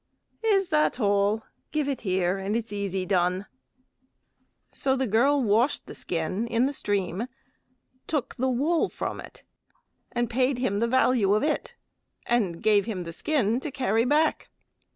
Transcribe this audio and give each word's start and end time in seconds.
"Is 0.43 0.69
that 0.69 0.99
all? 0.99 1.43
Give 1.71 1.87
it 1.87 2.01
here, 2.01 2.39
and 2.39 2.55
it's 2.55 2.73
easy 2.73 3.05
done." 3.05 3.45
So 4.71 4.95
the 4.95 5.05
girl 5.05 5.43
washed 5.43 5.85
the 5.85 5.93
skin 5.93 6.47
in 6.47 6.65
the 6.65 6.73
stream, 6.73 7.27
took 8.07 8.33
the 8.33 8.49
wool 8.49 8.89
from 8.89 9.19
it, 9.21 9.43
and 10.11 10.27
paid 10.27 10.57
him 10.57 10.79
the 10.79 10.87
value 10.87 11.35
of 11.35 11.43
it, 11.43 11.75
and 12.25 12.63
gave 12.63 12.85
him 12.85 13.03
the 13.03 13.13
skin 13.13 13.59
to 13.59 13.69
carry 13.69 14.03
back. 14.03 14.49